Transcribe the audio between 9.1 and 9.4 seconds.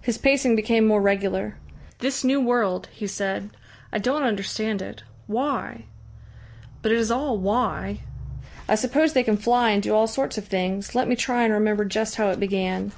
they can